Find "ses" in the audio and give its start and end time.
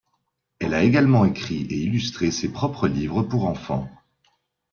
2.31-2.51